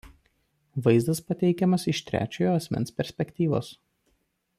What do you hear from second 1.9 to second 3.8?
iš trečiojo asmens perspektyvos.